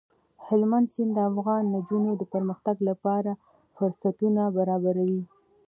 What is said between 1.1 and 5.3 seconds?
د افغان نجونو د پرمختګ لپاره فرصتونه برابروي.